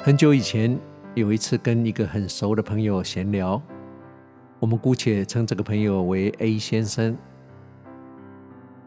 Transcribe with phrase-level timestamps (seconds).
[0.00, 0.78] 很久以前，
[1.16, 3.60] 有一次跟一个很熟的朋友闲聊，
[4.60, 7.18] 我们姑且称这个朋友为 A 先生。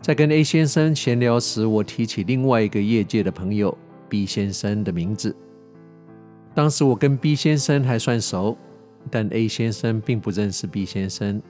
[0.02, 3.78] 在跟 A 先生闲聊时，我提起另外一个业界的朋友
[4.08, 5.36] B 先生的名字。
[6.56, 8.58] 当时我跟 B 先生还算熟，
[9.12, 11.42] 但 A 先生并不认识 B 先生，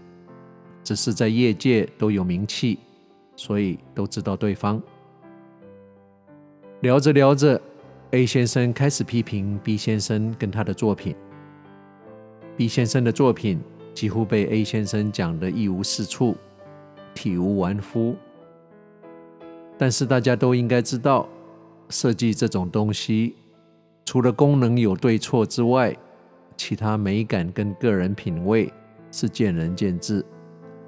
[0.84, 2.80] 只是在业界都有名气，
[3.36, 4.82] 所以都知道对方。
[6.82, 7.62] 聊着聊着
[8.12, 11.16] ，A 先生开始批评 B 先生跟他的作品。
[12.58, 13.60] B 先生的作品
[13.94, 16.36] 几乎被 A 先生讲得一无是处，
[17.14, 18.16] 体无完肤。
[19.78, 21.28] 但是大家都应该知道，
[21.90, 23.36] 设计这种东西，
[24.06, 25.96] 除了功能有对错之外，
[26.58, 28.72] 其他美感跟个人品味
[29.12, 30.24] 是见仁见智，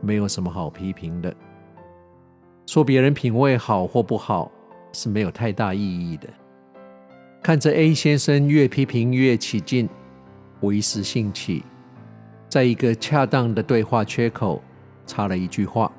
[0.02, 1.34] 没有什么好批评的。
[2.66, 4.52] 说别人品味好或不好，
[4.92, 6.28] 是没有太大意义的。
[7.44, 9.90] 看着 A 先生越批评越起劲，
[10.62, 11.62] 我一时兴起，
[12.48, 14.64] 在一个恰当的对话缺口
[15.06, 15.92] 插了一句话。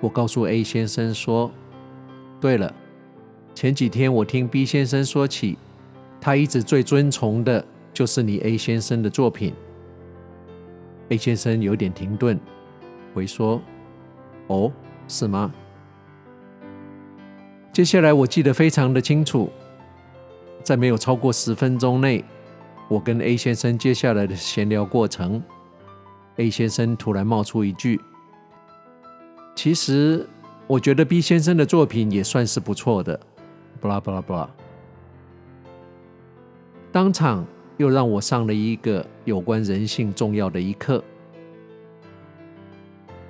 [0.00, 1.50] 我告诉 A 先生说
[2.38, 2.70] ：“对了，
[3.54, 5.56] 前几天我听 B 先生说起，
[6.20, 9.54] 他一直最尊崇的就是你 A 先生的作品。
[11.08, 12.38] ”A 先生有点停顿，
[13.14, 13.62] 回说
[14.48, 14.70] ：“哦，
[15.08, 15.50] 是吗？”
[17.72, 19.50] 接下来我记得非常的清楚。
[20.68, 22.22] 在没有超过十分钟内，
[22.90, 25.42] 我跟 A 先生接下来的闲聊过程
[26.36, 27.98] ，A 先生突然冒出一句
[29.56, 30.28] ：“其实
[30.66, 33.18] 我觉得 B 先生的作品也算是不错的。”
[33.80, 34.50] 巴拉巴拉巴拉，
[36.92, 37.46] 当场
[37.78, 41.02] 又让我上了一个有关人性重要的一课。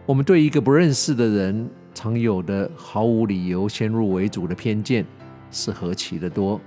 [0.07, 5.07] 我们对一个不认识的人常有的毫无理由先入为主的偏见
[5.53, 6.61] 是何其的多。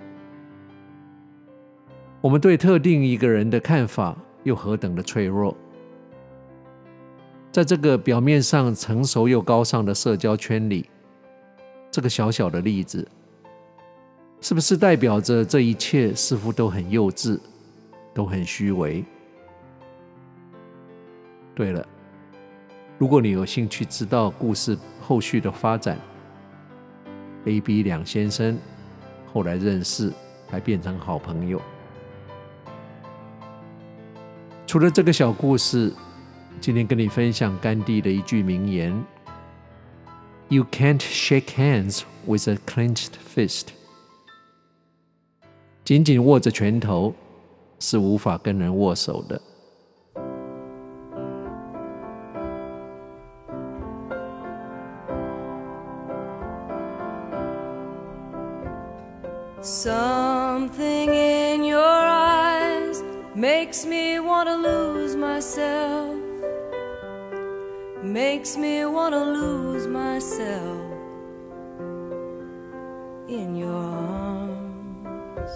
[2.22, 5.58] 我们对特定一个人的看法又何等的脆弱。
[7.52, 10.88] 在这个表面上成熟又高尚的社交圈里，
[11.90, 13.06] 这个小小的例子，
[14.40, 17.40] 是不是代表着这一切似乎都很幼稚，
[18.14, 19.04] 都很虚伪？
[21.56, 21.86] 对了，
[23.00, 25.98] 如果你有兴趣知道故事后续的发展
[27.46, 28.58] ，A、B 两先生
[29.34, 30.14] 后来认识，
[30.48, 31.62] 还变成好朋友。
[34.72, 35.92] 除了这个小故事，
[36.62, 39.04] 今天跟你分享甘地的一句名言
[40.48, 43.66] ：“You can't shake hands with a clenched fist。”
[45.84, 47.14] 紧紧握着拳头
[47.82, 49.42] 是无法跟人握手的。
[59.62, 61.71] Something in you
[63.42, 66.16] makes me wanna lose myself,
[68.04, 70.86] makes me wanna lose myself
[73.28, 73.84] in your
[74.20, 75.54] arms.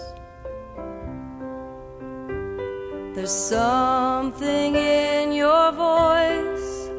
[3.14, 6.90] There's something in your voice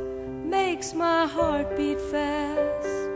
[0.55, 3.15] makes my heart beat fast.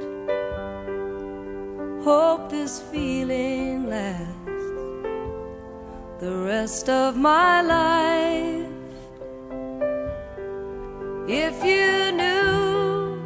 [2.03, 4.50] Hope this feeling lasts
[6.21, 8.67] the rest of my life.
[11.27, 13.17] If you knew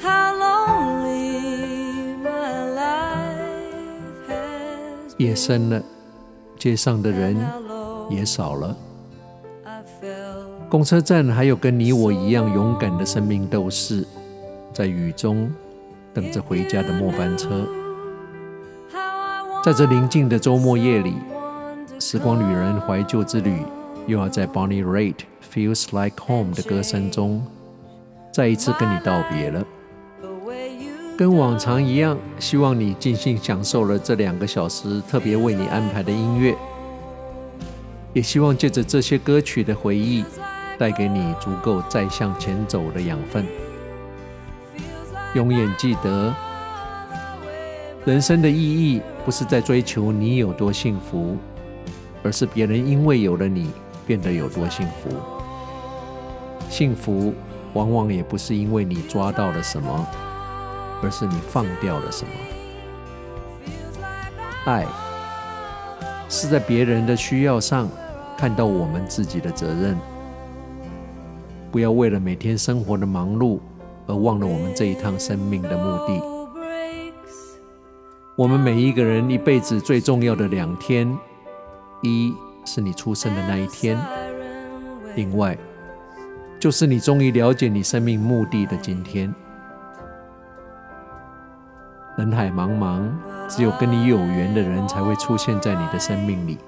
[0.00, 5.82] how lonely my life has been, 夜深了，
[6.56, 7.36] 街上的人
[8.08, 8.74] 也少了。
[10.70, 14.06] 公车站还有跟你我一样勇敢的生命斗士，
[14.72, 15.52] 在雨中
[16.14, 17.68] 等着回家的末班车。
[19.62, 21.16] 在这宁静的周末夜里。
[22.00, 23.62] 时光旅人怀旧之旅，
[24.06, 25.16] 又要在 Bonnie Raitt
[25.52, 27.44] Feels Like Home 的歌声中，
[28.32, 29.62] 再一次跟你道别了。
[31.18, 36.56] 跟往常一样，希望你尽兴享受了这两个小时特别为你安排的音乐，
[38.14, 40.24] 也希望借着这些歌曲的回忆，
[40.78, 43.44] 带给你足够再向前走的养分。
[45.34, 46.34] 永远记得，
[48.06, 51.36] 人生的意义不是在追求你有多幸福。
[52.22, 53.70] 而是别人因为有了你
[54.06, 55.10] 变得有多幸福。
[56.68, 57.34] 幸福
[57.72, 60.06] 往往也不是因为你抓到了什么，
[61.02, 62.30] 而是你放掉了什么。
[64.66, 64.86] 爱
[66.28, 67.88] 是在别人的需要上
[68.36, 69.96] 看到我们自己的责任。
[71.72, 73.58] 不要为了每天生活的忙碌
[74.06, 76.22] 而忘了我们这一趟生命的目的。
[78.36, 81.16] 我们每一个人一辈子最重要的两天。
[82.02, 83.98] 一是你出生的那一天，
[85.16, 85.56] 另外
[86.58, 89.34] 就是你终于了解你生命目的的今天。
[92.16, 93.08] 人海茫茫，
[93.48, 96.58] 只有跟你有缘的人才会出现在你的生命里。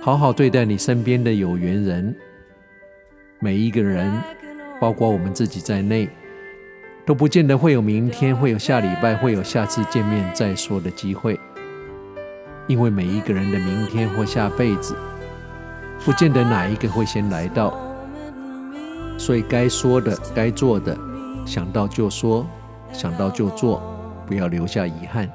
[0.00, 2.16] 好好对待你身边的有缘人，
[3.38, 4.12] 每一个人，
[4.80, 6.08] 包括我们自己在内，
[7.04, 11.38] 都不见得会有明天，会有下礼拜，会有下次见面再说的机会。
[12.66, 14.96] 因为每一个人的明天或下辈子，
[16.04, 17.74] 不见得哪一个会先来到，
[19.18, 20.96] 所以该说的、该做的，
[21.44, 22.46] 想到就说，
[22.92, 23.82] 想到就做，
[24.26, 25.28] 不要留下遗憾。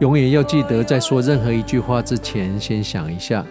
[0.00, 3.44] 永远要记得，在说任何一句话之前，先想一下，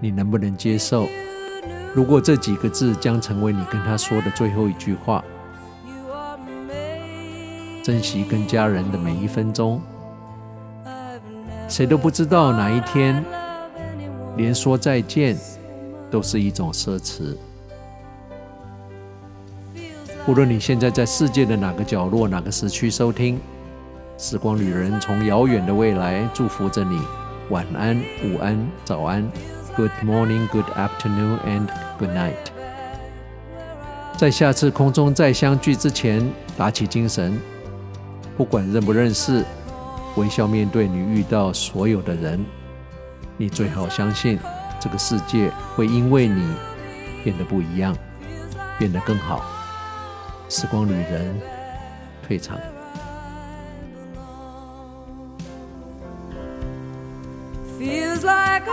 [0.00, 1.06] 你能不能接受？
[1.94, 5.24] 如果这几个字将成为你跟他说的最后一句话，
[7.82, 9.80] 珍惜跟家人的每一分钟。
[11.72, 13.24] 谁都不知道哪一天，
[14.36, 15.34] 连说再见
[16.10, 17.34] 都是一种奢侈。
[20.26, 23.40] 无论你现在在世界的哪个角落、哪个时区收听。
[24.18, 27.00] 时光旅人从遥远的未来祝福着你，
[27.48, 29.26] 晚安、午安、早安
[29.74, 32.34] ，Good morning, Good afternoon, and Good night。
[34.18, 37.40] 在下次空中再相聚之前，打起精神，
[38.36, 39.42] 不管认不认识，
[40.16, 42.44] 微笑面对你遇到所有的人。
[43.36, 44.38] 你最好相信，
[44.78, 46.54] 这个世界会因为你
[47.24, 47.96] 变得不一样，
[48.78, 49.42] 变得更好。
[50.48, 51.40] 时光旅人
[52.26, 52.58] 退场。
[57.80, 58.68] Feels like